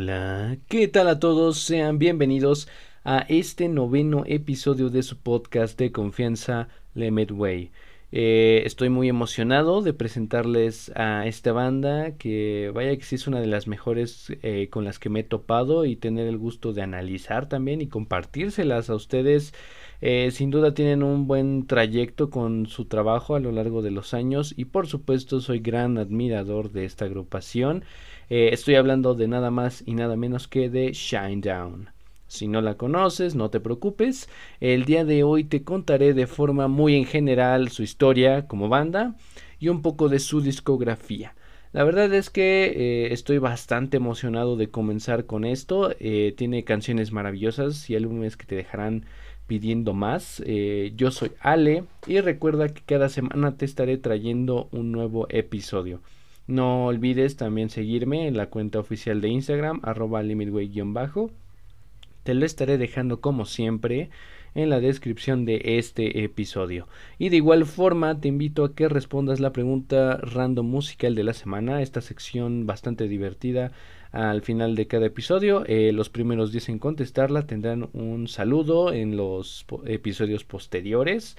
[0.00, 0.56] hola.
[0.66, 1.58] ¿Qué tal a todos?
[1.58, 2.68] Sean bienvenidos
[3.04, 7.70] a este noveno episodio de su podcast de confianza Lemit Way.
[8.10, 13.42] Eh, estoy muy emocionado de presentarles a esta banda que vaya que sí es una
[13.42, 16.80] de las mejores eh, con las que me he topado y tener el gusto de
[16.80, 19.52] analizar también y compartírselas a ustedes.
[20.00, 24.14] Eh, sin duda tienen un buen trayecto con su trabajo a lo largo de los
[24.14, 27.84] años y por supuesto soy gran admirador de esta agrupación.
[28.30, 31.90] Estoy hablando de nada más y nada menos que de Shinedown.
[32.30, 34.28] Si no la conoces, no te preocupes.
[34.60, 39.16] El día de hoy te contaré de forma muy en general su historia como banda
[39.58, 41.34] y un poco de su discografía.
[41.72, 45.92] La verdad es que eh, estoy bastante emocionado de comenzar con esto.
[45.98, 49.06] Eh, tiene canciones maravillosas y álbumes que te dejarán
[49.48, 50.40] pidiendo más.
[50.46, 56.00] Eh, yo soy Ale y recuerda que cada semana te estaré trayendo un nuevo episodio.
[56.50, 61.30] No olvides también seguirme en la cuenta oficial de Instagram arroba limitway-bajo
[62.22, 64.10] te lo estaré dejando como siempre
[64.54, 66.88] en la descripción de este episodio.
[67.18, 71.32] Y de igual forma te invito a que respondas la pregunta random musical de la
[71.32, 73.72] semana, esta sección bastante divertida
[74.12, 75.64] al final de cada episodio.
[75.66, 81.36] Eh, los primeros 10 en contestarla tendrán un saludo en los episodios posteriores.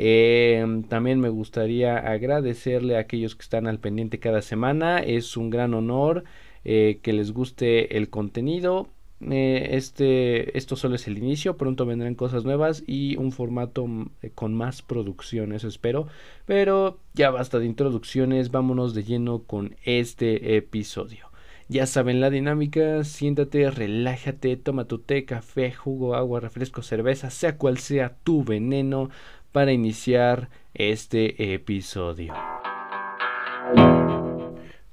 [0.00, 4.98] Eh, también me gustaría agradecerle a aquellos que están al pendiente cada semana.
[5.00, 6.24] Es un gran honor
[6.64, 8.88] eh, que les guste el contenido
[9.20, 14.10] eh, este, esto solo es el inicio, pronto vendrán cosas nuevas y un formato mm,
[14.22, 16.06] eh, con más producción, eso espero.
[16.46, 21.26] Pero ya basta de introducciones, vámonos de lleno con este episodio.
[21.70, 27.58] Ya saben la dinámica, siéntate, relájate, toma tu té, café, jugo, agua, refresco, cerveza, sea
[27.58, 29.10] cual sea tu veneno
[29.52, 32.34] para iniciar este episodio.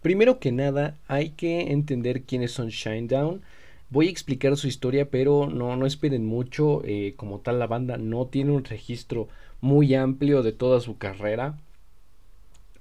[0.02, 3.42] Primero que nada, hay que entender quiénes son Shinedown.
[3.90, 6.82] Voy a explicar su historia, pero no, no esperen mucho.
[6.86, 9.28] Eh, como tal, la banda no tiene un registro
[9.62, 11.58] muy amplio de toda su carrera.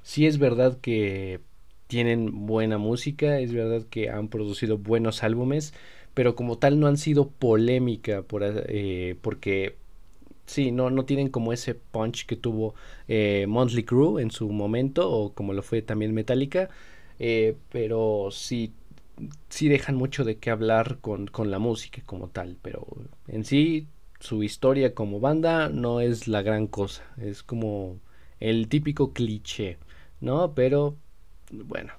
[0.02, 1.40] Sí es verdad que
[1.86, 5.72] tienen buena música, es verdad que han producido buenos álbumes,
[6.12, 9.76] pero como tal no han sido polémica por, eh, porque
[10.46, 12.74] sí, no, no tienen como ese punch que tuvo
[13.08, 16.70] eh, Monthly Crew en su momento, o como lo fue también Metallica,
[17.70, 18.72] pero sí
[19.48, 22.86] sí dejan mucho de qué hablar con, con la música como tal, pero
[23.28, 23.88] en sí
[24.20, 28.00] su historia como banda no es la gran cosa, es como
[28.40, 29.78] el típico cliché,
[30.20, 30.54] ¿no?
[30.54, 30.96] Pero
[31.52, 31.92] bueno,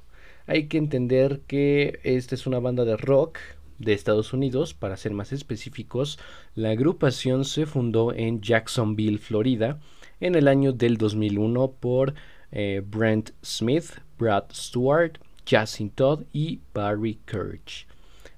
[0.48, 3.40] hay que entender que esta es una banda de rock
[3.80, 6.20] de Estados Unidos, para ser más específicos,
[6.56, 9.80] la agrupación se fundó en Jacksonville, Florida,
[10.20, 12.14] en el año del 2001 por
[12.52, 15.20] eh, Brent Smith, Brad Stewart,
[15.50, 17.88] Justin Todd y Barry Kirch.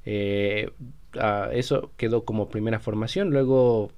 [0.06, 0.70] Eh,
[1.20, 3.32] ah, eso quedó como primera formación.
[3.32, 3.92] Luego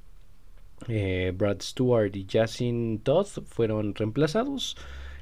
[0.88, 4.78] eh, Brad Stewart y Justin Todd fueron reemplazados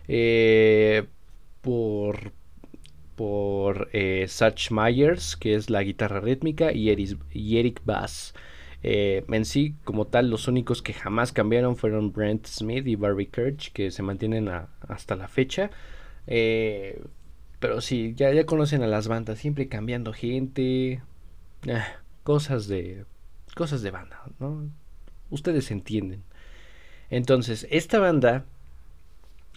[0.08, 1.06] eh,
[3.18, 3.90] por, por
[4.28, 8.34] Satch Myers, que es la guitarra rítmica, y Eric, Bass.
[8.82, 13.74] en sí, como tal, los únicos que jamás cambiaron fueron Brent Smith y Barry Kirch,
[13.74, 14.50] que se mantienen
[14.88, 15.72] hasta la fecha.
[17.60, 21.02] Pero sí, ya, conocen a las bandas, siempre cambiando gente.
[21.68, 21.88] Ah,
[22.24, 23.06] cosas de.
[23.56, 24.70] Cosas de banda, ¿no?
[25.32, 26.24] Ustedes entienden.
[27.10, 28.46] Entonces, esta banda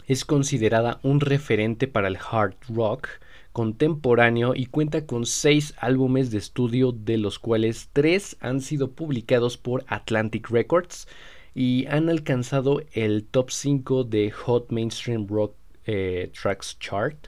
[0.07, 3.07] es considerada un referente para el hard rock
[3.51, 9.57] contemporáneo y cuenta con seis álbumes de estudio, de los cuales tres han sido publicados
[9.57, 11.07] por Atlantic Records
[11.53, 17.27] y han alcanzado el top 5 de Hot Mainstream Rock eh, Tracks Chart.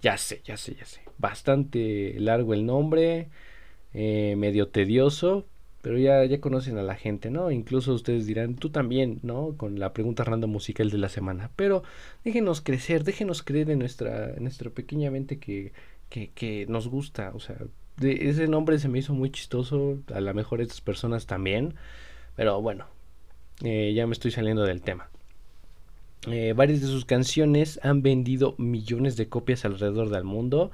[0.00, 1.00] Ya sé, ya sé, ya sé.
[1.18, 3.28] Bastante largo el nombre,
[3.92, 5.46] eh, medio tedioso,
[5.82, 7.50] pero ya, ya conocen a la gente, ¿no?
[7.50, 9.54] Incluso ustedes dirán, tú también, ¿no?
[9.56, 11.50] Con la pregunta random musical de la semana.
[11.56, 11.82] Pero
[12.24, 15.72] déjenos crecer, déjenos creer en nuestra, nuestra pequeña mente que,
[16.08, 17.32] que, que nos gusta.
[17.34, 17.56] O sea,
[17.96, 21.74] de, ese nombre se me hizo muy chistoso, a lo mejor estas personas también.
[22.36, 22.86] Pero bueno,
[23.62, 25.08] eh, ya me estoy saliendo del tema.
[26.26, 30.70] Eh, varias de sus canciones han vendido millones de copias alrededor del mundo.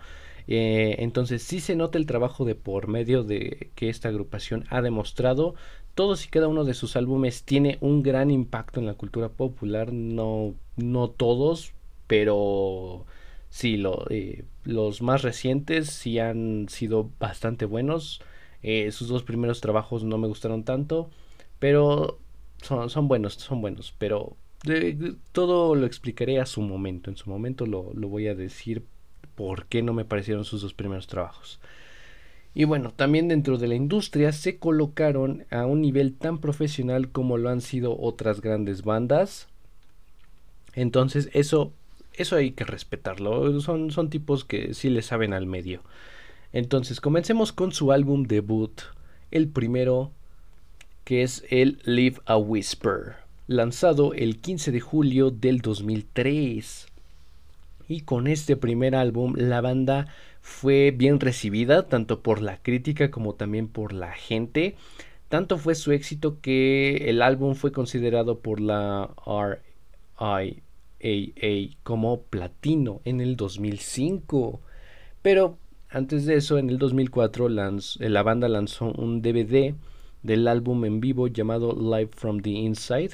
[0.49, 4.83] Eh, entonces sí se nota el trabajo de por medio de que esta agrupación ha
[4.83, 5.55] demostrado.
[5.95, 9.93] Todos y cada uno de sus álbumes tiene un gran impacto en la cultura popular.
[9.93, 11.73] No, no todos,
[12.07, 13.07] pero
[13.51, 18.21] sí, lo, eh, los más recientes sí han sido bastante buenos.
[18.91, 21.11] sus dos primeros trabajos no me gustaron tanto,
[21.59, 22.19] pero
[22.63, 23.95] son, son buenos, son buenos.
[23.99, 24.37] Pero
[25.33, 27.11] todo lo explicaré a su momento.
[27.11, 28.85] En su momento lo, voy a decir
[29.37, 31.61] por qué no me parecieron sus dos primeros trabajos.
[32.55, 37.37] Y bueno, también dentro de la industria se colocaron a un nivel tan profesional como
[37.37, 39.49] lo han sido otras grandes bandas.
[40.75, 41.75] Entonces eso,
[42.15, 43.61] eso hay que respetarlo.
[43.61, 45.83] Son, son tipos que sí le saben al medio.
[46.53, 48.81] Entonces comencemos con su álbum debut,
[49.31, 50.13] el primero
[51.05, 53.17] que es el Live a Whisper,
[53.47, 56.87] lanzado el 15 de julio del 2003.
[57.89, 60.09] Y con este primer álbum la banda
[60.41, 64.77] fue bien recibida tanto por la crítica como también por la gente.
[65.29, 69.11] Tanto fue su éxito que el álbum fue considerado por la
[70.19, 74.61] RIAA como platino en el 2005.
[75.23, 79.75] Pero antes de eso, en el 2004, la banda lanzó un DVD
[80.23, 83.13] del álbum en vivo llamado Live from the Inside.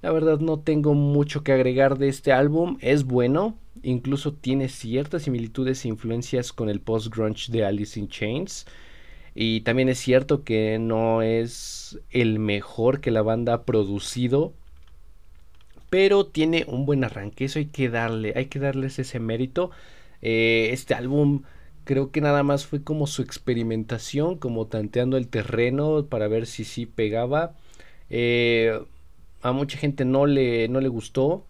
[0.00, 5.22] La verdad no tengo mucho que agregar de este álbum, es bueno, incluso tiene ciertas
[5.22, 8.66] similitudes e influencias con el post-grunge de Alice in Chains.
[9.34, 14.52] Y también es cierto que no es el mejor que la banda ha producido,
[15.90, 19.70] pero tiene un buen arranque, eso hay que darle, hay que darles ese mérito.
[20.22, 21.42] Eh, este álbum
[21.84, 26.64] creo que nada más fue como su experimentación, como tanteando el terreno para ver si
[26.64, 27.54] sí pegaba.
[28.10, 28.80] Eh,
[29.42, 31.46] a mucha gente no le, no le gustó,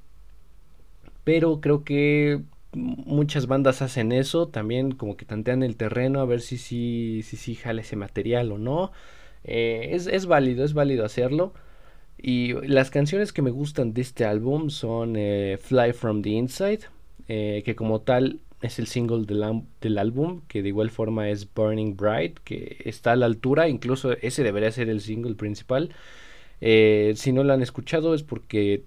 [1.24, 2.42] pero creo que
[2.72, 7.36] muchas bandas hacen eso, también como que tantean el terreno a ver si sí si,
[7.36, 8.92] si, jala ese material o no.
[9.44, 11.54] Eh, es, es, válido, es válido hacerlo.
[12.20, 16.80] Y las canciones que me gustan de este álbum son eh, Fly from the Inside,
[17.26, 22.38] que como tal es el single del, álbum, que de igual forma es Burning Bright,
[22.40, 25.94] que está a la altura, incluso ese debería ser el single principal.
[26.60, 28.84] Eh, si no lo han escuchado es porque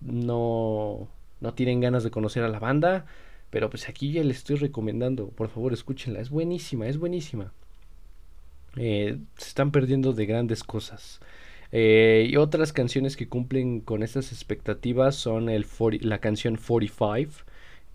[0.00, 1.08] no,
[1.40, 3.06] no tienen ganas de conocer a la banda,
[3.50, 7.52] pero pues aquí ya les estoy recomendando, por favor escúchenla, es buenísima, es buenísima.
[8.76, 11.20] Eh, se están perdiendo de grandes cosas.
[11.72, 15.48] Eh, y otras canciones que cumplen con estas expectativas son
[16.00, 17.44] la canción 45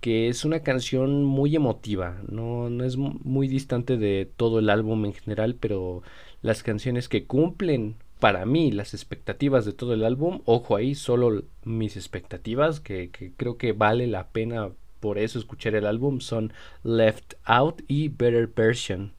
[0.01, 5.05] que es una canción muy emotiva, no, no es muy distante de todo el álbum
[5.05, 6.03] en general, pero
[6.41, 11.43] las canciones que cumplen para mí las expectativas de todo el álbum, ojo ahí, solo
[11.63, 16.51] mis expectativas, que, creo que vale la pena por eso escuchar el álbum, son
[16.83, 19.13] Left Out y Better Version.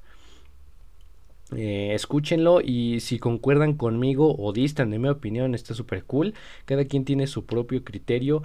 [1.56, 6.35] Eh, escúchenlo y si concuerdan conmigo o distan de mi opinión está súper cool.
[6.64, 8.43] Cada quien tiene su propio criterio.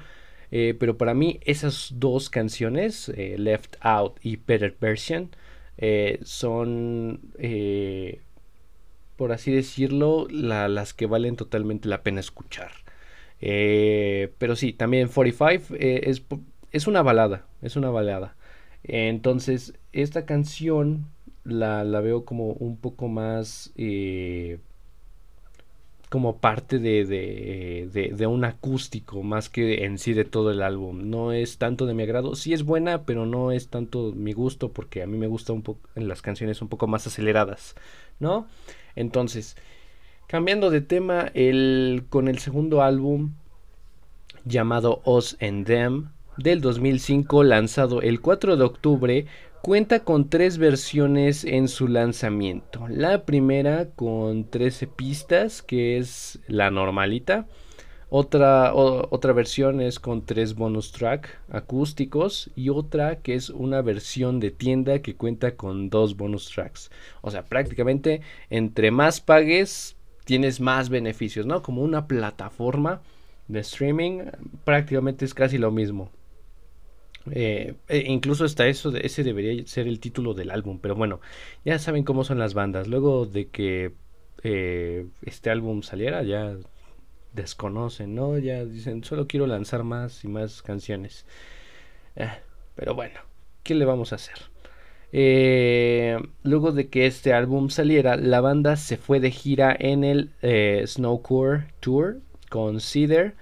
[0.52, 5.32] Eh, pero para mí esas dos canciones, eh, Left Out y Better Version,
[6.24, 7.20] son,
[9.18, 12.72] por así decirlo, las que valen totalmente la pena escuchar.
[13.40, 16.24] pero sí, también 45 es,
[16.72, 18.36] es una balada, es una balada.
[18.84, 21.06] Entonces, esta canción
[21.44, 23.72] la, la veo como un poco más
[26.10, 31.10] como parte de, de, de, un acústico más que en sí de todo el álbum.
[31.10, 32.36] No es tanto de mi agrado.
[32.36, 35.62] Sí es buena, pero no es tanto mi gusto porque a mí me gusta un
[35.62, 37.76] poco en las canciones un poco más aceleradas,
[38.20, 38.48] ¿no?
[38.96, 39.56] Entonces,
[40.28, 43.34] cambiando de tema, el, con el segundo álbum
[44.46, 49.26] llamado Us and Them del 2005 lanzado el 4 de octubre
[49.66, 52.88] Cuenta con tres versiones en su lanzamiento.
[52.88, 57.48] La primera con 13 pistas, que es la normalita.
[58.18, 64.40] Otra, otra versión es con tres bonus track acústicos y otra que es una versión
[64.40, 66.92] de tienda que cuenta con dos bonus tracks.
[67.22, 71.62] O sea, prácticamente entre más pagues tienes más beneficios, ¿no?
[71.62, 73.02] Como una plataforma
[73.50, 74.22] de streaming
[74.64, 76.10] prácticamente es casi lo mismo.
[77.32, 81.20] Eh, e incluso hasta eso, ese debería ser el título del álbum, pero bueno,
[81.66, 82.88] ya saben cómo son las bandas.
[82.88, 83.92] Luego de que
[84.44, 86.56] eh, este álbum saliera, ya
[87.36, 88.38] desconocen, ¿no?
[88.38, 91.26] Ya dicen, solo quiero lanzar más y más canciones.
[92.16, 92.32] Eh,
[92.76, 93.20] pero bueno,
[93.64, 94.36] ¿qué le vamos a hacer?
[96.44, 100.32] luego de que este álbum saliera, la banda se fue de gira en el
[100.86, 103.34] Snowcore Tour con Cedar,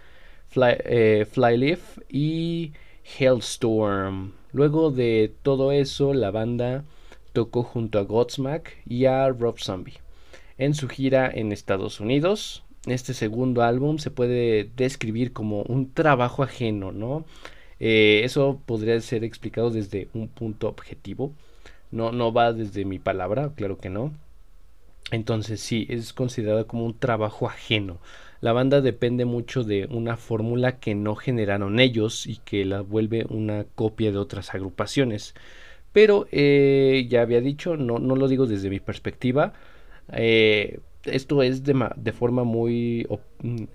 [0.49, 2.73] Fly, Flyleaf y
[3.17, 4.33] Hellstorm.
[4.51, 6.83] Luego de todo eso, la banda
[7.33, 10.03] tocó junto a Godsmack y a Rob Zombie
[10.57, 12.62] en su gira en Estados Unidos.
[12.85, 17.25] Este segundo álbum se puede describir como un trabajo ajeno, ¿no?
[17.79, 21.33] Eh, eso podría ser explicado desde un punto objetivo.
[21.91, 24.13] No, no va desde mi palabra, claro que no.
[25.11, 27.99] Entonces sí, es considerado como un trabajo ajeno.
[28.41, 33.25] La banda depende mucho de una fórmula que no generaron ellos y que la vuelve
[33.29, 35.33] una copia de otras agrupaciones.
[35.93, 39.53] Pero eh, ya había dicho, no, no, lo digo desde mi perspectiva.
[40.13, 43.07] Eh, esto es de, de, forma muy...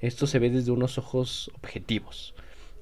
[0.00, 2.34] Esto se ve desde unos ojos objetivos.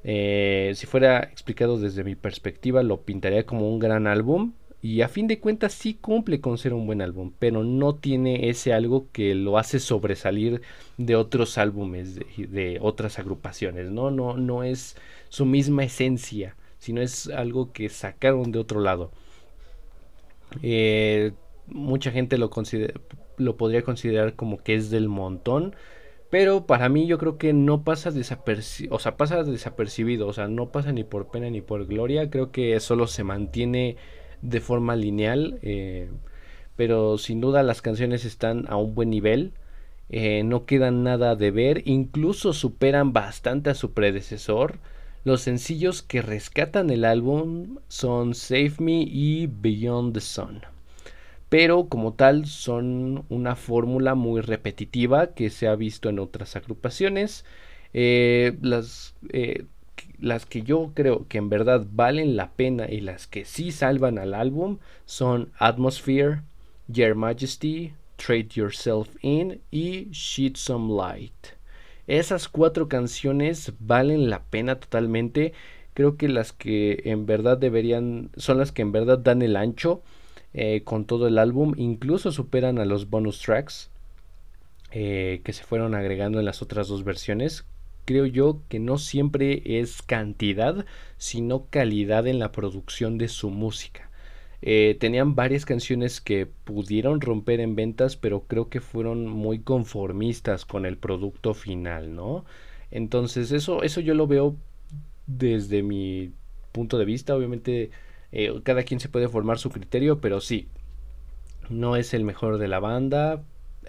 [0.05, 4.53] Eh, si fuera explicado desde mi perspectiva, lo pintaría como un gran álbum.
[4.81, 8.49] Y a fin de cuentas sí cumple con ser un buen álbum, pero no tiene
[8.50, 10.62] ese algo que lo hace sobresalir
[10.97, 14.12] de otros álbumes, de, otras agrupaciones, ¿no?
[14.12, 14.97] No, no es
[15.29, 19.11] su misma esencia, sino es algo que sacaron de otro lado.
[20.62, 21.33] Eh,
[21.67, 22.50] mucha gente lo,
[23.38, 25.75] lo podría considerar como que es del montón.
[26.31, 30.49] Pero para mí yo creo que no pasa desapercibido, o sea, pasa desapercibido, o sea,
[30.49, 33.97] no pasa ni por pena ni por gloria, creo que solo se mantiene
[34.43, 36.11] de forma lineal, eh,
[36.76, 39.52] pero sin duda las canciones están a un buen nivel,
[40.11, 44.78] eh, no quedan nada de ver, incluso superan bastante a su predecesor.
[45.25, 50.75] Los sencillos que rescatan el álbum son Save Me y Beyond the Sun
[51.57, 57.47] pero como tal son una fórmula muy repetitiva que se ha visto en otras agrupaciones.
[57.95, 59.65] Eh, las, eh,
[60.21, 64.19] las que yo creo que en verdad valen la pena y las que sí salvan
[64.19, 66.43] al álbum son Atmosphere,
[66.89, 71.55] Your Majesty, Trade Yourself In y Sheet Some Light.
[72.07, 75.55] Esas cuatro canciones valen la pena totalmente.
[75.95, 80.03] Creo que las que en verdad deberían, son las que en verdad dan el ancho
[80.59, 81.75] eh, con todo el álbum.
[81.77, 83.91] Incluso superan a los bonus tracks
[84.91, 87.67] eh, que se fueron agregando en las otras dos versiones.
[88.07, 90.87] Creo yo que no siempre es cantidad,
[91.19, 94.09] sino calidad en la producción de su música.
[94.63, 100.65] Eh, tenían varias canciones que pudieron romper en ventas, pero creo que fueron muy conformistas
[100.65, 102.47] con el producto final, ¿no?
[102.91, 104.57] Entonces eso, eso yo lo veo
[105.27, 106.33] desde mi
[106.73, 107.37] punto de vista.
[107.37, 107.91] Obviamente
[108.38, 110.69] eh, cada quien se puede formar su criterio, pero sí,
[111.71, 113.43] no es el mejor de la banda,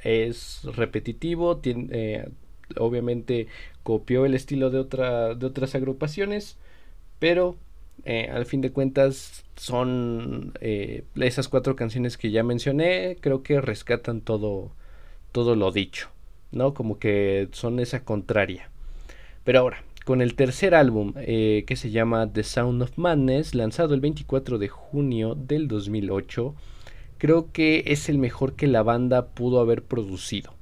[0.06, 2.30] es repetitivo, eh,
[2.78, 3.48] obviamente
[3.84, 4.86] copió el estilo de,
[5.36, 6.58] de otras agrupaciones,
[7.20, 7.58] pero
[8.06, 14.22] eh, al fin de cuentas son esas cuatro canciones que ya mencioné, creo que rescatan
[14.22, 14.72] todo,
[15.34, 16.08] todo lo dicho,
[16.54, 16.74] ¿no?
[16.74, 18.70] Como que son esa contraria.
[19.44, 23.94] Pero ahora, con el tercer álbum eh, que se llama The Sound of Madness, lanzado
[23.94, 26.56] el 24 de junio del 2008.
[27.18, 30.54] Creo que es el mejor que la banda pudo haber producido.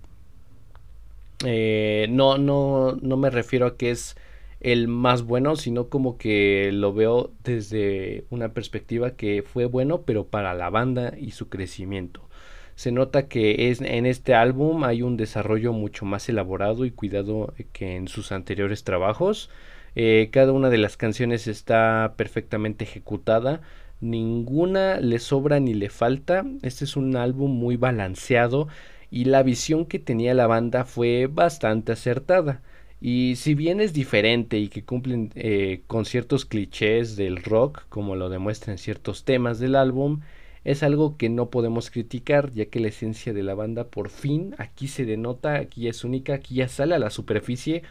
[1.45, 4.15] Eh, no, no, no me refiero a que es
[4.61, 10.25] el más bueno, sino como que lo veo desde una perspectiva que fue bueno, pero
[10.25, 12.27] para la banda y su crecimiento.
[12.75, 17.53] Se nota que es, en este álbum hay un desarrollo mucho más elaborado y cuidado
[17.71, 19.49] que en sus anteriores trabajos.
[19.95, 23.61] Eh, cada una de las canciones está perfectamente ejecutada.
[24.01, 26.45] Ninguna le sobra ni le falta.
[26.63, 28.67] Este es un álbum muy balanceado
[29.09, 32.61] y la visión que tenía la banda fue bastante acertada.
[32.99, 38.15] Y si bien es diferente y que cumplen eh, con ciertos clichés del rock, como
[38.15, 40.21] lo demuestran ciertos temas del álbum,
[40.65, 44.55] es algo que no podemos criticar, ya que la esencia de la banda por fin
[44.57, 47.83] aquí se denota, aquí es única, aquí ya sale a la superficie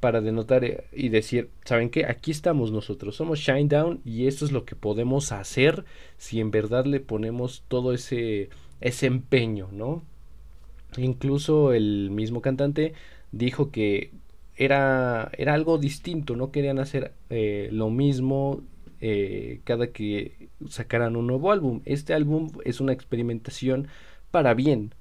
[0.00, 2.06] para denotar eh, y decir, ¿saben qué?
[2.06, 5.84] Aquí estamos nosotros, somos Shinedown y esto es lo que podemos hacer
[6.16, 8.48] si en verdad le ponemos todo ese,
[8.80, 10.02] ese empeño, ¿no?
[10.96, 12.94] Incluso el mismo cantante
[13.30, 14.10] dijo que
[14.56, 18.62] era, era algo distinto, no querían hacer eh, lo mismo
[19.04, 21.82] eh, cada que sacaran un nuevo álbum.
[21.84, 23.88] Este álbum es una experimentación
[24.30, 24.94] para bien.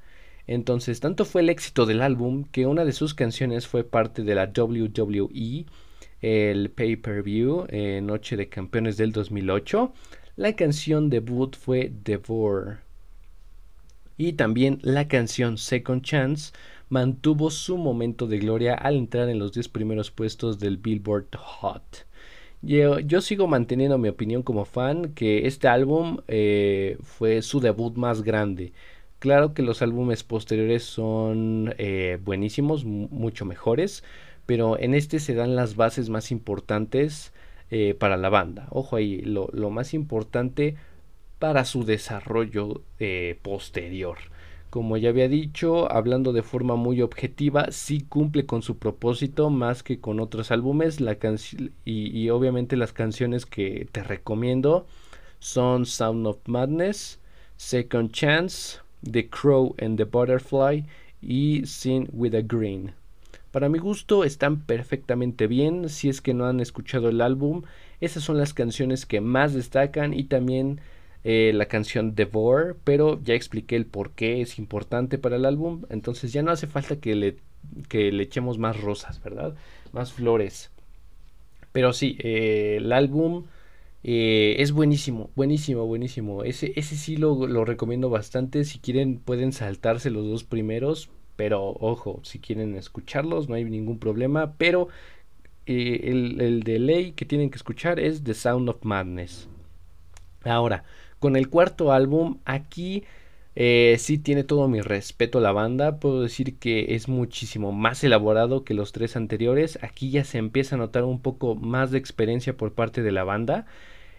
[0.48, 4.34] Entonces, tanto fue el éxito del álbum que una de sus canciones fue parte de
[4.34, 5.68] la WWE,
[6.22, 9.94] el pay-per-view, eh, Noche de Campeones del 2008.
[10.36, 12.80] La canción debut fue Devour.
[14.18, 16.54] Y también la canción Second Chance
[16.90, 22.08] mantuvo su momento de gloria al entrar en los 10 primeros puestos del Billboard Hot.
[22.64, 28.22] Yo, sigo manteniendo mi opinión como fan que este álbum eh, fue su debut más
[28.22, 28.74] grande.
[29.20, 34.04] Claro que los álbumes posteriores son eh, buenísimos, mucho mejores,
[34.46, 37.34] pero en este se dan las bases más importantes
[37.72, 38.68] eh, para la banda.
[38.70, 40.76] Ojo ahí, lo, lo, más importante
[41.40, 42.84] para su desarrollo
[43.42, 44.18] posterior.
[44.72, 49.84] Como ya había dicho, hablando de forma muy objetiva, sí cumple con su propósito más
[49.84, 51.00] que con otros álbumes.
[51.84, 54.88] Y, y obviamente las canciones que te recomiendo
[55.40, 57.20] son Sound of Madness,
[57.58, 60.86] Second Chance, The Crow and the Butterfly
[61.22, 62.94] y Sin with a Green.
[63.52, 65.90] Para mi gusto están perfectamente bien.
[65.90, 67.64] Si es que no han escuchado el álbum,
[68.00, 70.80] esas son las canciones que más destacan y también
[71.24, 75.84] eh, la canción Devore, pero ya expliqué el por qué es importante para el álbum,
[75.90, 77.38] entonces ya no hace falta que le,
[77.90, 79.56] que le echemos más rosas, ¿verdad?
[79.94, 80.72] Más flores.
[81.72, 83.46] Pero sí, eh, el álbum
[84.04, 86.44] eh, es buenísimo, buenísimo, buenísimo.
[86.44, 88.64] Ese, ese sí lo, lo, recomiendo bastante.
[88.66, 91.10] Si quieren pueden saltarse los dos primeros.
[91.38, 94.54] Pero ojo, si quieren escucharlos no hay ningún problema.
[94.58, 94.90] Pero
[95.66, 99.48] el, el de ley que tienen que escuchar es The Sound of Madness.
[100.44, 100.84] Ahora,
[101.22, 103.04] con el cuarto álbum, aquí
[103.56, 106.00] eh, sí tiene todo mi respeto a la banda.
[106.00, 109.78] Puedo decir que es muchísimo más elaborado que los tres anteriores.
[109.84, 113.24] Aquí ya se empieza a notar un poco más de experiencia por parte de la
[113.24, 113.68] banda.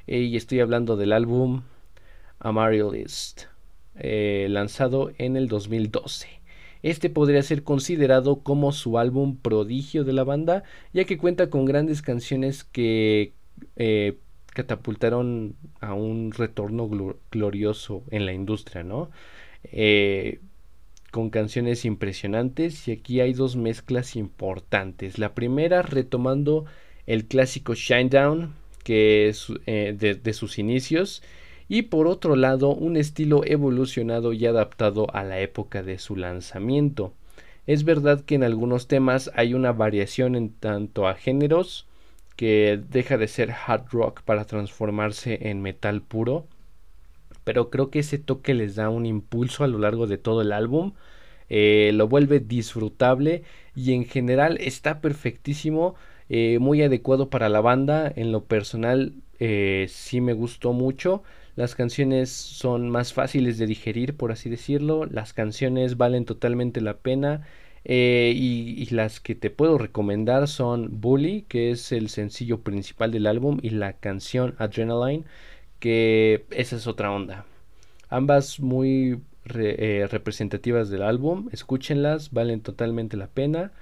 [0.06, 1.62] Eh, y estoy hablando del álbum
[2.38, 3.48] Amaryllis,
[3.96, 6.28] eh, lanzado en el 2012.
[6.82, 11.64] Este podría ser considerado como su álbum prodigio de la banda, ya que cuenta con
[11.64, 13.32] grandes canciones que
[13.76, 14.18] eh,
[14.54, 16.88] catapultaron a un retorno
[17.30, 19.10] glorioso en la industria, ¿no?
[21.12, 25.18] con canciones impresionantes y aquí hay dos mezclas importantes.
[25.18, 26.64] La primera retomando
[27.06, 31.22] el clásico Shinedown que es eh, de, sus inicios
[31.68, 37.14] y por otro lado un estilo evolucionado y adaptado a la época de su lanzamiento.
[37.66, 41.86] Es verdad que en algunos temas hay una variación en tanto a géneros
[42.36, 46.46] que deja de ser hard rock para transformarse en metal puro,
[47.44, 50.52] pero creo que ese toque les da un impulso a lo largo de todo el
[50.52, 50.94] álbum,
[51.48, 53.42] eh, lo vuelve disfrutable
[53.76, 55.96] y en general está perfectísimo
[56.28, 58.10] eh, muy adecuado para la banda.
[58.16, 61.22] En lo personal eh, sí me gustó mucho.
[61.56, 65.04] Las canciones son más fáciles de digerir, por así decirlo.
[65.06, 67.46] Las canciones valen totalmente la pena.
[67.84, 73.26] Eh, y, las que te puedo recomendar son Bully, que es el sencillo principal del
[73.26, 75.24] álbum, y la canción Adrenaline,
[75.80, 77.46] que esa es otra onda.
[78.10, 83.72] Ambas muy representativas del álbum, escúchenlas, valen totalmente la pena.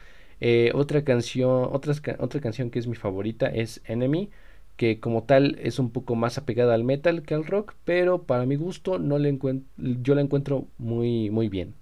[0.40, 4.30] Eh, otra canción, otra canción que es mi favorita es Enemy,
[4.76, 8.46] que como tal es un poco más apegada al metal que al rock, pero para
[8.46, 9.38] mi gusto no le
[9.76, 11.74] yo la encuentro muy, muy bien.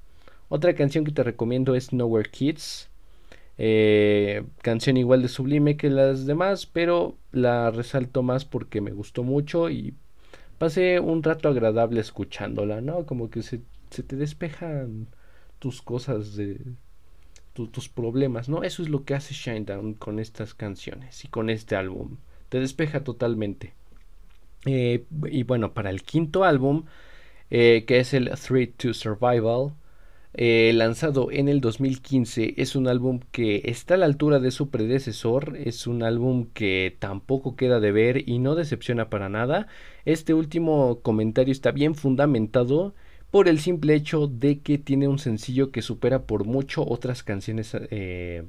[0.48, 2.88] Otra canción que te recomiendo es Nowhere Kids.
[3.58, 9.24] Eh, canción igual de sublime que las demás, pero la resalto más porque me gustó
[9.24, 9.94] mucho y
[10.58, 13.04] pasé un rato agradable escuchándola, ¿no?
[13.04, 15.08] Como que se, te despejan
[15.58, 16.61] tus cosas de,
[17.52, 18.62] tus problemas, ¿no?
[18.62, 22.16] Eso es lo que hace Shinedown con estas canciones y con este álbum.
[22.48, 23.74] Te despeja totalmente.
[24.66, 26.84] Eh, y bueno, para el quinto álbum,
[27.50, 29.72] eh, que es el Threat to Survival,
[30.40, 34.70] eh, lanzado en el 2015, es un álbum que está a la altura de su
[34.70, 39.66] predecesor, es un álbum que tampoco queda de ver y no decepciona para nada.
[40.05, 42.94] Este último comentario está bien fundamentado
[43.33, 47.77] por el simple hecho de que tiene un sencillo que supera por mucho otras canciones
[47.90, 48.44] eh,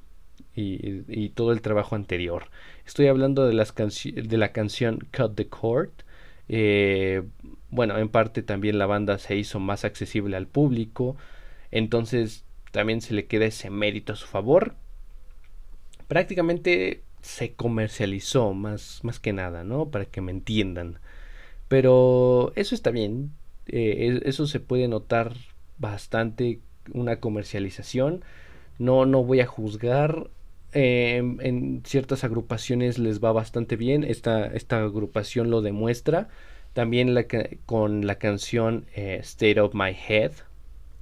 [0.56, 2.52] y, todo el trabajo anterior.
[2.86, 5.90] Estoy hablando de, las de la canción Cut the Cord.
[6.50, 7.24] Eh,
[7.72, 11.18] bueno, en parte también la banda se hizo más accesible al público,
[11.72, 14.76] entonces también se le queda ese mérito a su favor.
[16.08, 19.90] Prácticamente se comercializó más, más que nada, ¿no?
[19.90, 21.00] Para que me entiendan.
[21.68, 23.32] Pero eso está bien.
[23.68, 25.34] Eh, eso se puede notar
[25.78, 26.60] bastante
[26.94, 28.24] una comercialización.
[28.80, 30.30] No, no voy a juzgar.
[30.72, 34.04] Em, en ciertas agrupaciones les va bastante bien.
[34.04, 36.30] Esta, esta agrupación lo demuestra.
[36.74, 37.16] También
[37.66, 40.32] con la canción eh, State of My Head,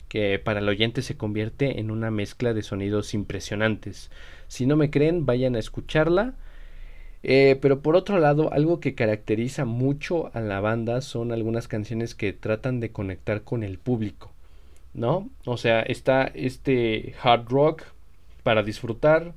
[0.08, 4.12] que para el oyente se convierte en una mezcla de sonidos impresionantes.
[4.48, 6.36] Si no me creen, vayan a escucharla.
[7.24, 12.16] Eh, pero por otro lado, algo que caracteriza mucho a la banda son algunas canciones
[12.16, 14.32] que tratan de conectar con el público,
[14.94, 15.30] ¿no?
[15.46, 17.84] O sea, está este hard rock
[18.44, 19.34] para disfrutar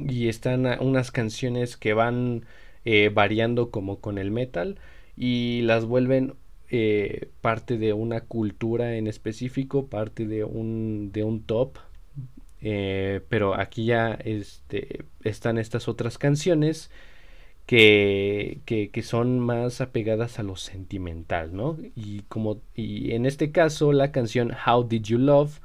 [0.00, 2.44] y están unas canciones que van
[2.84, 4.78] eh, variando como con el metal
[5.16, 6.34] y las vuelven
[6.72, 11.78] eh, parte de una cultura en específico, parte de un, de un top
[12.64, 16.90] eh, pero aquí ya este, están estas otras canciones
[17.66, 21.78] que, que, son más apegadas a lo sentimental, ¿no?
[21.96, 25.60] Y, como, y en este caso la canción How Did You Love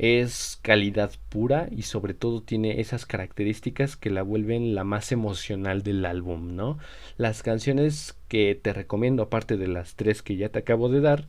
[0.00, 5.82] es calidad pura y sobre todo tiene esas características que la vuelven la más emocional
[5.82, 6.78] del álbum, ¿no?
[7.18, 11.28] Las canciones que te recomiendo, aparte de las tres que ya te acabo de dar,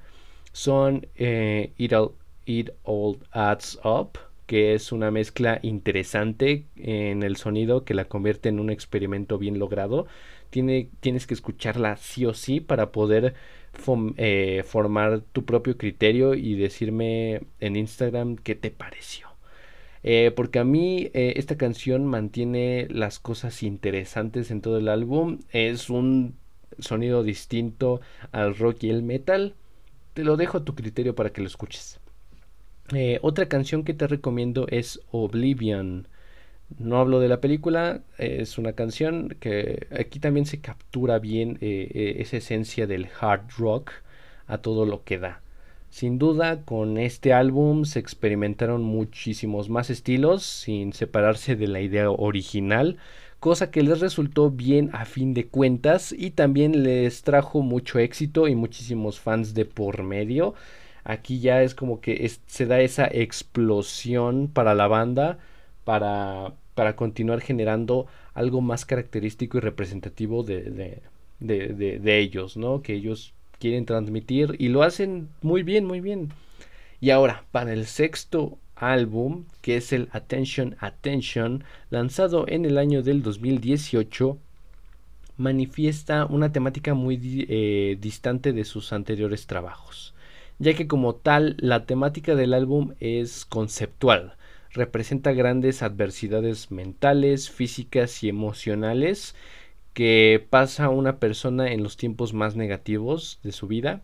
[0.53, 2.11] son eh, It, All,
[2.45, 8.47] It All Adds Up, que es una mezcla interesante en el sonido que la convierte
[8.47, 10.07] en un experimento bien logrado.
[10.49, 13.33] tiene, tienes que escucharla sí o sí para poder
[14.17, 19.27] eh, formar tu propio criterio y decirme en Instagram qué te pareció.
[20.03, 25.39] Eh, porque a mí eh, esta canción mantiene las cosas interesantes en todo el álbum.
[25.51, 26.35] Es un
[26.79, 29.55] sonido distinto al rock y el metal.
[30.13, 31.99] Te lo dejo a tu criterio para que lo escuches.
[33.21, 36.07] otra canción que te recomiendo es Oblivion.
[36.79, 41.89] No hablo de la película, es una canción que aquí también se captura bien eh,
[41.93, 43.91] eh, esa esencia del hard rock
[44.47, 45.41] a todo lo que da.
[45.89, 52.09] Sin duda, con este álbum se experimentaron muchísimos más estilos sin separarse de la idea
[52.09, 52.97] original,
[53.39, 58.47] cosa que les resultó bien a fin de cuentas y también les trajo mucho éxito
[58.47, 60.53] y muchísimos fans de por medio.
[61.03, 65.39] Aquí ya es como que se da esa explosión para la banda
[65.83, 71.03] para, para continuar generando algo más característico y representativo de,
[72.03, 72.81] ellos, ¿no?
[72.81, 76.33] Que ellos quieren transmitir y lo hacen muy bien, muy bien.
[76.99, 83.03] Y ahora, para el sexto álbum, que es el Attention Attention, lanzado en el año
[83.03, 84.39] del 2018,
[85.37, 90.15] manifiesta una temática muy eh, distante de sus anteriores trabajos,
[90.57, 94.33] ya que como tal la temática del álbum es conceptual,
[94.73, 99.35] representa grandes adversidades mentales, físicas y emocionales
[99.93, 104.01] que pasa una persona en los tiempos más negativos de su vida,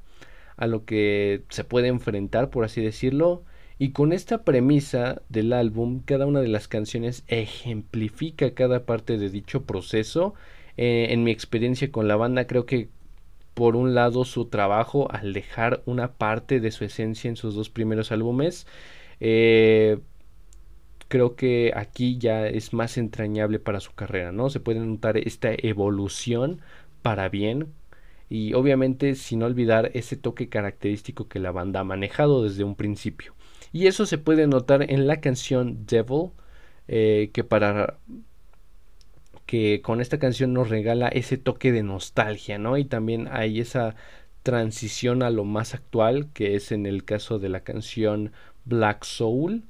[0.58, 3.44] a lo que se puede enfrentar, por así decirlo,
[3.80, 9.30] y con esta premisa del álbum, cada una de las canciones ejemplifica cada parte de
[9.30, 10.34] dicho proceso.
[10.78, 12.90] Eh, en mi experiencia con la banda, creo que
[13.54, 17.70] por un lado su trabajo al dejar una parte de su esencia en sus dos
[17.70, 18.68] primeros álbumes,
[19.20, 20.00] eh,
[21.08, 24.50] creo que aquí ya es más entrañable para su carrera, ¿no?
[24.50, 26.62] Se puede notar esta evolución
[27.02, 27.74] para bien
[28.30, 33.34] y obviamente sin olvidar ese toque característico que la banda ha manejado desde un principio.
[33.72, 36.32] Y eso se puede notar en la canción Devil,
[36.88, 38.00] eh, que para
[39.46, 42.78] que con esta canción nos regala ese toque de nostalgia, ¿no?
[42.78, 43.96] Y también hay esa
[44.44, 48.34] transición a lo más actual, que es en el caso de la canción
[48.66, 49.64] Black Soul,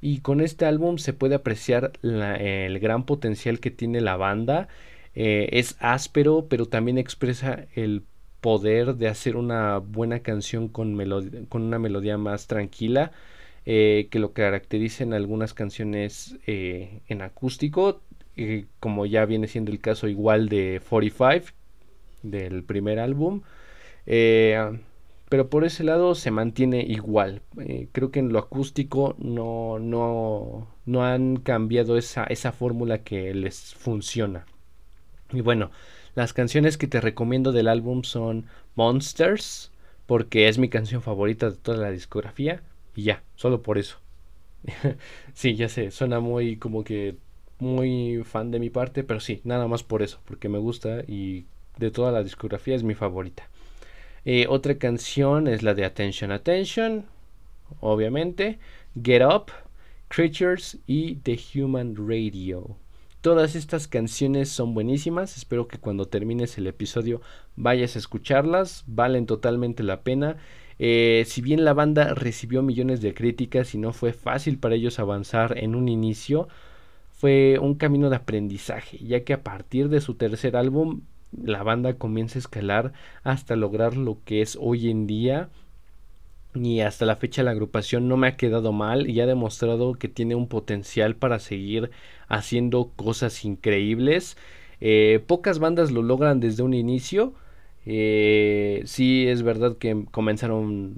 [0.00, 4.68] y con este álbum se puede apreciar el gran potencial que tiene la banda.
[5.14, 8.02] Eh, es áspero, pero también expresa el
[8.40, 10.96] poder de hacer una buena canción con,
[11.48, 13.12] con una melodía más tranquila.
[13.68, 18.00] Eh, que lo caracteriza en algunas canciones eh, en acústico,
[18.78, 21.52] como ya viene siendo el caso igual de 45
[22.22, 23.42] del primer álbum
[25.28, 27.42] pero por ese lado se mantiene igual.
[27.58, 33.34] Eh, creo que en lo acústico no, no, no han cambiado esa, esa fórmula que
[33.34, 34.46] les funciona.
[35.32, 35.70] Y bueno,
[36.14, 39.72] las canciones que te recomiendo del álbum son Monsters,
[40.06, 42.62] porque es mi canción favorita de toda la discografía.
[42.94, 43.98] Y ya, solo por eso.
[45.34, 47.16] sí, ya sé, suena muy como que
[47.58, 51.46] muy fan de mi parte, pero sí, nada más por eso, porque me gusta y
[51.78, 53.48] de toda la discografía es mi favorita.
[54.28, 57.06] Eh, otra canción es la de Attention Attention,
[57.78, 58.58] obviamente.
[59.00, 59.52] Get Up,
[60.08, 62.76] Creatures y The Human Radio.
[63.20, 65.36] Todas estas canciones son buenísimas.
[65.36, 67.20] Espero que cuando termines el episodio
[67.54, 68.82] vayas a escucharlas.
[68.88, 70.38] Valen totalmente la pena.
[70.80, 74.98] Eh, si bien la banda recibió millones de críticas y no fue fácil para ellos
[74.98, 76.48] avanzar en un inicio,
[77.12, 81.02] fue un camino de aprendizaje, ya que a partir de su tercer álbum
[81.42, 85.50] la banda comienza a escalar hasta lograr lo que es hoy en día
[86.54, 90.08] y hasta la fecha la agrupación no me ha quedado mal y ha demostrado que
[90.08, 91.90] tiene un potencial para seguir
[92.28, 94.36] haciendo cosas increíbles.
[94.80, 97.34] Eh, pocas bandas lo logran desde un inicio.
[97.84, 100.96] Eh, sí es verdad que comenzaron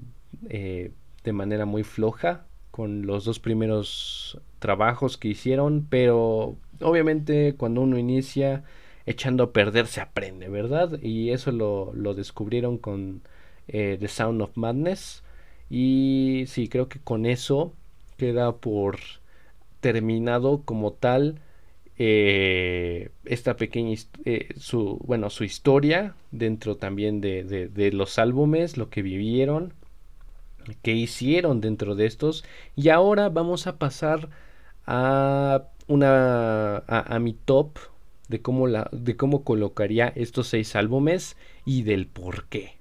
[0.49, 0.93] eh,
[1.25, 7.99] de manera muy floja con los dos primeros trabajos que hicieron, pero obviamente cuando uno
[7.99, 8.63] inicia
[9.09, 11.01] echando a perder se aprende, ¿verdad?
[11.03, 13.23] Y eso lo, descubrieron con
[13.69, 15.25] eh, The Sound of Madness.
[15.71, 17.75] Y sí, creo que con eso
[18.19, 18.99] queda por
[19.81, 21.41] terminado como tal
[21.99, 28.89] eh, esta pequeña eh, su bueno su historia dentro también de, de, los álbumes lo
[28.91, 29.73] que vivieron
[30.83, 32.45] que hicieron dentro de estos
[32.77, 34.29] y ahora vamos a pasar
[34.87, 37.79] a una a mi top
[38.29, 42.79] de cómo, la, de cómo colocaría estos seis álbumes y del por qué.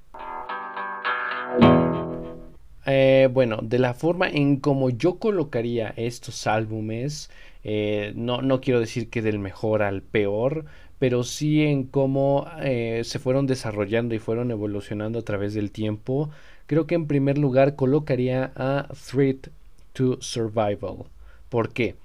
[2.85, 7.29] Eh, bueno, de la forma en cómo yo colocaría estos álbumes,
[7.65, 10.65] eh, no, no quiero decir que del mejor al peor,
[10.99, 16.29] pero sí en cómo eh, se fueron desarrollando y fueron evolucionando a través del tiempo.
[16.65, 19.49] Creo que en primer lugar colocaría a Threat
[19.93, 21.05] to Survival.
[21.49, 21.95] ¿Por qué?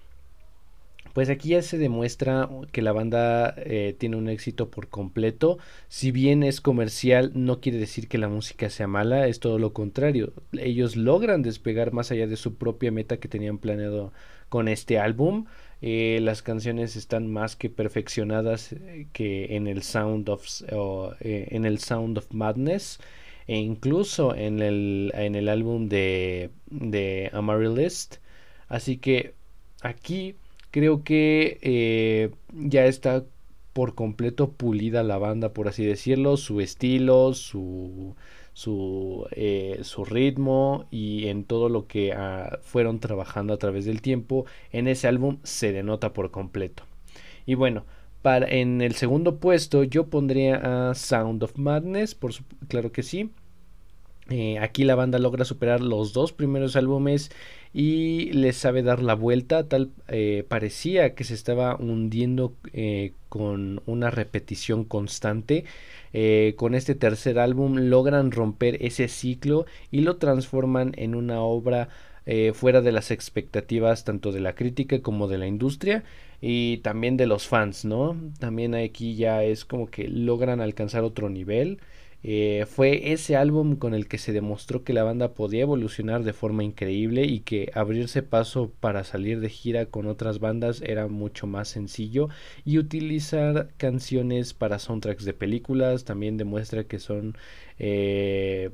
[1.13, 5.59] Pues aquí ya se demuestra que la banda eh, tiene un éxito por completo.
[5.89, 9.73] Si bien es comercial, no quiere decir que la música sea mala, es todo lo
[9.73, 10.33] contrario.
[10.53, 14.13] Ellos logran despegar más allá de su propia meta que tenían planeado
[14.49, 15.47] con este álbum.
[15.83, 20.47] Eh, las canciones están más que perfeccionadas eh, que en el Sound of,
[21.21, 23.01] en el Sound of Madness
[23.47, 28.21] e incluso en el, en el álbum de, de Amaryllis.
[28.69, 29.35] Así que
[29.83, 30.37] aquí
[30.73, 33.25] Creo que eh, ya está
[33.75, 38.17] por completo pulida la banda, por así decirlo, su estilo, su,
[38.55, 44.03] su, eh, su ritmo y en todo lo que ah, fueron trabajando a través del
[44.03, 46.85] tiempo en ese álbum se denota por completo.
[47.47, 47.85] Y bueno,
[48.23, 52.33] para, en el segundo puesto yo pondría a Sound of Madness, por
[52.69, 53.31] claro que sí.
[54.31, 57.31] Eh, aquí la banda logra superar los dos primeros álbumes
[57.73, 59.69] y les sabe dar la vuelta.
[59.69, 65.65] Tal eh, parecía que se estaba hundiendo eh, con una repetición constante.
[66.57, 71.89] con este tercer álbum logran romper ese ciclo y lo transforman en una obra
[72.55, 76.05] fuera de las expectativas tanto de la crítica como de la industria
[76.43, 78.17] y también de los fans, ¿no?
[78.41, 81.79] También aquí ya es como que logran alcanzar otro nivel.
[82.25, 86.33] Eh, fue ese álbum con el que se demostró que la banda podía evolucionar de
[86.33, 91.49] forma increíble y que abrirse paso para salir de gira con otras bandas era mucho
[91.49, 92.29] más sencillo
[92.65, 97.37] y utilizar canciones para soundtracks de películas también demuestra que son
[97.81, 98.71] eh,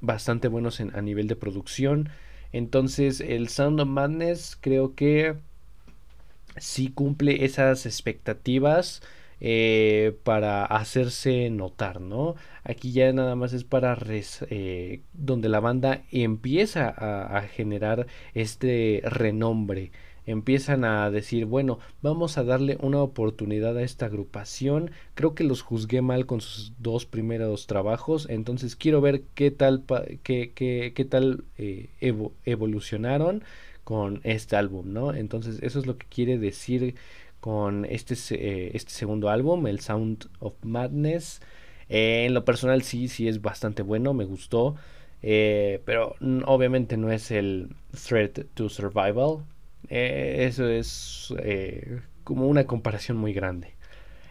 [0.00, 2.08] bastante buenos a nivel de producción.
[2.52, 5.36] Entonces el Sound of Madness creo que
[6.56, 9.02] sí cumple esas expectativas
[9.40, 12.34] eh, para hacerse notar, ¿no?
[12.64, 19.92] Aquí ya nada más es para eh, donde la banda empieza a, generar este renombre
[20.26, 24.90] empiezan a decir, bueno, vamos a darle una oportunidad a esta agrupación.
[25.14, 29.84] Creo que los juzgué mal con sus dos primeros trabajos, entonces quiero ver qué tal,
[30.22, 31.88] qué, qué, qué tal eh,
[32.44, 33.42] evolucionaron
[33.84, 35.14] con este álbum, ¿no?
[35.14, 36.94] Entonces eso es lo que quiere decir
[37.40, 41.40] con este, eh, este segundo álbum, el Sound of Madness.
[41.88, 44.76] Eh, en lo personal sí, sí es bastante bueno, me gustó.
[45.22, 46.14] Eh, pero
[46.46, 47.70] obviamente no es el
[48.06, 49.44] Threat to Survival.
[49.88, 51.34] eso es
[52.24, 53.74] como una comparación muy grande.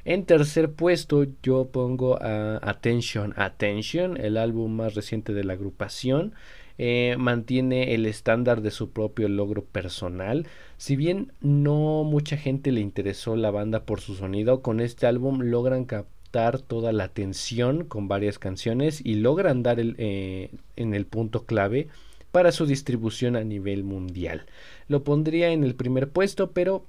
[0.05, 6.33] En tercer puesto yo pongo a Attention Attention, el álbum más reciente de la agrupación.
[6.77, 10.47] Eh, mantiene el estándar de su propio logro personal.
[10.77, 15.41] Si bien no mucha gente le interesó la banda por su sonido, con este álbum
[15.41, 21.05] logran captar toda la atención con varias canciones y logran dar el, eh, en el
[21.05, 21.87] punto clave
[22.31, 24.45] para su distribución a nivel mundial.
[24.87, 26.85] Lo pondría en el primer puesto, pero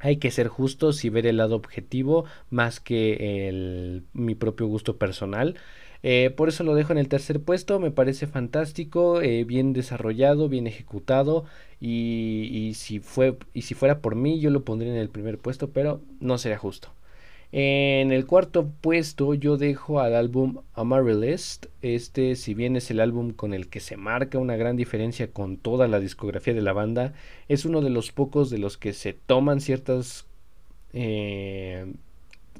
[0.00, 4.96] hay que ser justos y ver el lado objetivo más que el, mi propio gusto
[4.96, 5.56] personal.
[6.06, 10.50] Eh, por eso lo dejo en el tercer puesto, me parece fantástico, eh, bien desarrollado,
[10.50, 11.46] bien ejecutado
[11.80, 15.70] y, si fue, y si fuera por mí yo lo pondría en el primer puesto,
[15.70, 16.90] pero no sería justo.
[17.52, 21.60] En el cuarto puesto yo dejo al álbum Amaryllis.
[21.82, 25.56] Este, si bien es el álbum con el que se marca una gran diferencia con
[25.56, 27.14] toda la discografía de la banda,
[27.48, 30.26] es uno de los pocos de los que se toman ciertas
[30.92, 31.86] eh,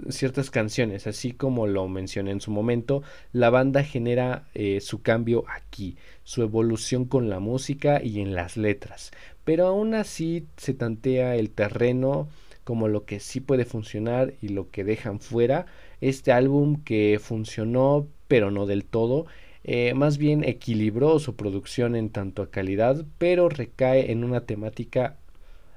[0.08, 3.02] ciertas canciones, así como lo mencioné en su momento,
[3.32, 8.56] la banda genera eh, su cambio aquí, su evolución con la música y en las
[8.56, 9.12] letras,
[9.44, 12.28] pero aún así se tantea el terreno
[12.64, 15.66] como lo que sí puede funcionar y lo que dejan fuera.
[16.00, 19.26] Este álbum que funcionó pero no del todo,
[19.64, 25.18] eh, más bien equilibró su producción en tanto a calidad, pero recae en una temática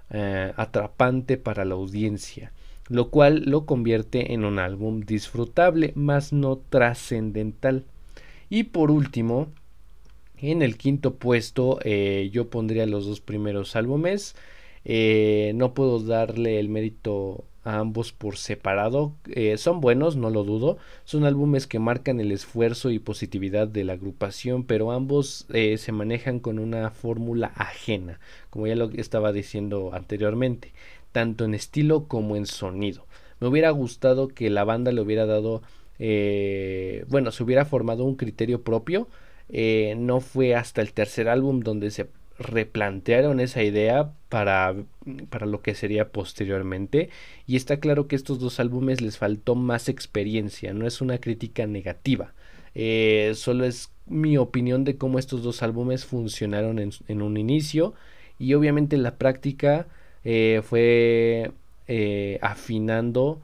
[0.09, 2.53] eh, atrapante para la audiencia
[2.89, 7.85] lo cual lo convierte en un álbum disfrutable, más no trascendental.
[8.49, 9.49] Y por último,
[10.37, 14.35] en el quinto puesto eh, yo pondría los dos primeros álbumes.
[14.85, 19.13] Eh, no puedo darle el mérito a ambos por separado.
[19.33, 20.77] Eh, son buenos, no lo dudo.
[21.03, 26.39] Son álbumes que marcan el esfuerzo y positividad de la agrupación, pero ambos se manejan
[26.39, 30.71] con una fórmula ajena, como ya lo estaba diciendo anteriormente
[31.17, 33.07] tanto en estilo como en sonido.
[33.39, 35.63] Me hubiera gustado que la banda le hubiera dado,
[35.97, 39.07] eh, bueno, se hubiera formado un criterio propio.
[39.49, 44.75] Eh, no fue hasta el tercer álbum donde se replantearon esa idea para,
[45.31, 47.09] para lo que sería posteriormente
[47.47, 51.65] y está claro que estos dos álbumes les faltó más experiencia, no es una crítica
[51.65, 52.35] negativa,
[52.75, 57.95] eh, solo es mi opinión de cómo estos dos álbumes funcionaron en, un inicio
[58.37, 59.87] y obviamente la práctica
[60.27, 61.51] eh, fue
[61.87, 63.41] eh, afinando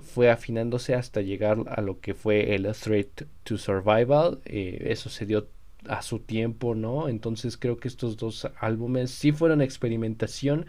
[0.00, 5.48] fue afinándose hasta llegar a lo que fue el Threat to Survival eso se dio
[5.88, 7.08] a su tiempo, ¿no?
[7.08, 10.66] Entonces creo que estos dos álbumes sí fueron experimentación,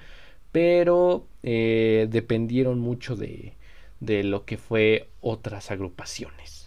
[0.51, 3.53] pero eh, dependieron mucho de,
[3.99, 6.62] de lo que fue otras agrupaciones.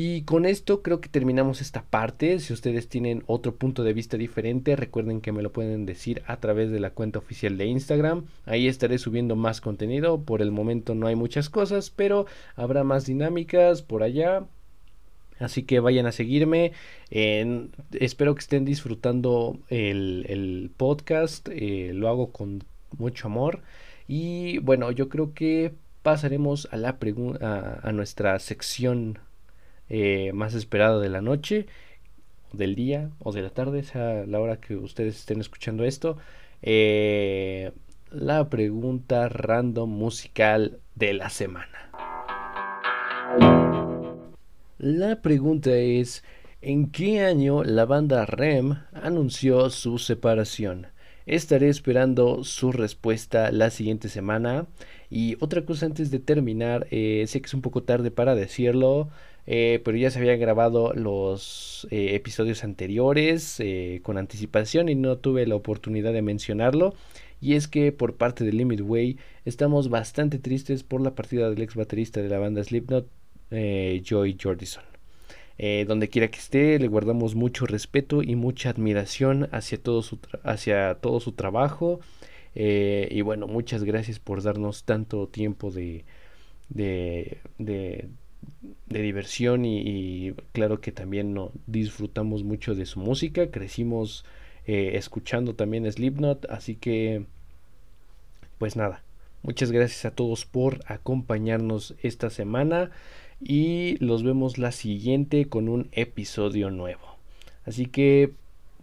[0.00, 2.38] Y con esto creo que terminamos esta parte.
[2.38, 6.36] Si ustedes tienen otro punto de vista diferente, recuerden que me lo pueden decir a
[6.36, 8.26] través de la cuenta oficial de Instagram.
[8.46, 10.22] Ahí estaré subiendo más contenido.
[10.22, 14.44] Por el momento no hay muchas cosas, pero habrá más dinámicas por allá.
[15.40, 16.70] Así que vayan a seguirme.
[17.10, 21.48] espero que estén disfrutando el, podcast.
[21.50, 22.62] Eh, lo hago con
[22.98, 23.62] mucho amor.
[24.06, 26.96] Y bueno, yo creo que pasaremos a, la
[27.40, 29.18] a, a nuestra sección
[29.88, 31.66] eh, más esperada de la noche,
[32.52, 36.16] del día o de la tarde, sea la hora que ustedes estén escuchando esto.
[36.62, 37.72] Eh,
[38.10, 41.90] la pregunta random musical de la semana.
[44.78, 46.24] La pregunta es,
[46.62, 50.86] ¿en qué año la banda REM anunció su separación?
[51.26, 54.66] Estaré esperando su respuesta la siguiente semana.
[55.10, 59.08] Y otra cosa antes de terminar, eh, sé que es un poco tarde para decirlo,
[59.46, 63.62] eh, pero ya se habían grabado los eh, episodios anteriores
[64.02, 66.94] con anticipación y no tuve la oportunidad de mencionarlo.
[67.40, 71.62] Y es que por parte de Limit Way estamos bastante tristes por la partida del
[71.62, 73.06] ex baterista de la banda Slipknot,
[73.50, 74.82] Joy Jordison.
[75.86, 80.96] Donde quiera que esté, le guardamos mucho respeto y mucha admiración hacia todo su, hacia
[80.96, 82.00] todo su trabajo.
[82.54, 86.04] Eh, y bueno, muchas gracias por darnos tanto tiempo de,
[86.68, 88.08] de, de,
[88.88, 93.50] diversión y, claro que también no, disfrutamos mucho de su música.
[93.50, 94.24] Crecimos
[94.66, 97.24] escuchando también Slipknot, así que
[98.58, 99.02] pues nada.
[99.42, 102.90] Muchas gracias a todos por acompañarnos esta semana
[103.40, 107.16] y los vemos la siguiente con un episodio nuevo.
[107.64, 108.32] Así que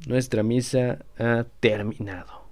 [0.08, 2.45] nuestra misa ha terminado.